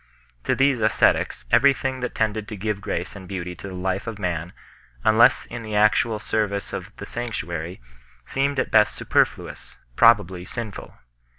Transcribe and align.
To 0.45 0.55
these 0.55 0.81
ascetics 0.81 1.45
everything 1.51 1.99
that 1.99 2.15
tended 2.15 2.47
to 2.47 2.55
give 2.57 2.81
grace 2.81 3.15
and 3.15 3.27
beauty 3.27 3.53
to 3.57 3.67
the 3.67 3.75
life 3.75 4.07
of 4.07 4.17
man, 4.17 4.51
un 5.05 5.15
less 5.15 5.45
in 5.45 5.61
the 5.61 5.75
actual 5.75 6.17
service 6.17 6.73
of 6.73 6.91
the 6.95 7.05
sanctuary, 7.05 7.79
seemed 8.25 8.57
at 8.59 8.71
best 8.71 8.95
superfluous, 8.95 9.77
probably 9.95 10.43
sinful. 10.43 10.95